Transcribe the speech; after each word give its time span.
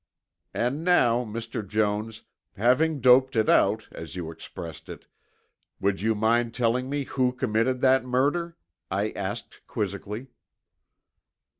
And 0.55 0.83
now, 0.83 1.23
Mr. 1.23 1.61
Jones, 1.63 2.23
having 2.57 3.01
doped 3.01 3.35
it 3.35 3.47
out, 3.47 3.87
as 3.91 4.15
you 4.15 4.31
expressed 4.31 4.89
it, 4.89 5.05
would 5.79 6.01
you 6.01 6.15
mind 6.15 6.55
telling 6.55 6.89
me 6.89 7.03
who 7.03 7.31
committed 7.31 7.81
that 7.81 8.03
murder?" 8.03 8.57
I 8.89 9.11
asked 9.11 9.61
quizzically. 9.67 10.29